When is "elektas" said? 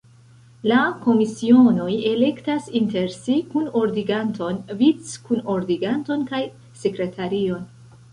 2.11-2.69